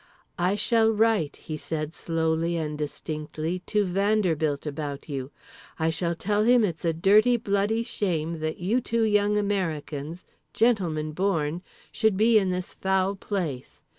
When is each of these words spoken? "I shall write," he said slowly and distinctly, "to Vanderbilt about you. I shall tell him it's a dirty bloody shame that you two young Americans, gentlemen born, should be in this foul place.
"I 0.39 0.55
shall 0.55 0.89
write," 0.89 1.35
he 1.37 1.57
said 1.57 1.93
slowly 1.93 2.55
and 2.57 2.75
distinctly, 2.75 3.61
"to 3.67 3.85
Vanderbilt 3.85 4.65
about 4.65 5.07
you. 5.07 5.29
I 5.77 5.91
shall 5.91 6.15
tell 6.15 6.41
him 6.43 6.63
it's 6.63 6.83
a 6.83 6.91
dirty 6.91 7.37
bloody 7.37 7.83
shame 7.83 8.39
that 8.39 8.57
you 8.57 8.81
two 8.81 9.03
young 9.03 9.37
Americans, 9.37 10.25
gentlemen 10.55 11.11
born, 11.11 11.61
should 11.91 12.17
be 12.17 12.39
in 12.39 12.49
this 12.49 12.73
foul 12.73 13.15
place. 13.15 13.83